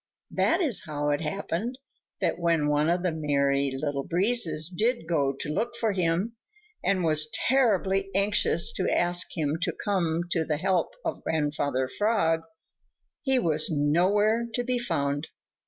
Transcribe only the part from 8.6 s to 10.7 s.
to ask him to come to the